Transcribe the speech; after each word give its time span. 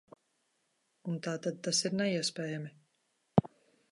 Un 1.11 1.19
tātad 1.27 1.59
tas 1.69 1.83
ir 1.89 1.95
neiespējami. 1.99 2.75